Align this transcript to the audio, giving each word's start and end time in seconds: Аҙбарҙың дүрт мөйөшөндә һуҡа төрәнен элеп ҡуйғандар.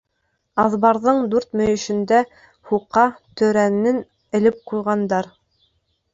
Аҙбарҙың 0.61 1.19
дүрт 1.33 1.53
мөйөшөндә 1.61 2.21
һуҡа 2.71 3.05
төрәнен 3.43 4.01
элеп 4.41 4.61
ҡуйғандар. 4.73 5.33